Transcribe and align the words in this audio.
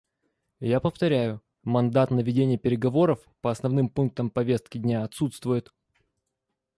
Я 0.67 0.79
повторяю: 0.79 1.41
мандат 1.63 2.09
на 2.09 2.21
ведение 2.21 2.57
переговоров 2.57 3.19
по 3.41 3.51
основным 3.51 3.87
пунктам 3.87 4.31
повестки 4.31 4.79
дня 4.79 5.03
отсутствует. 5.03 5.71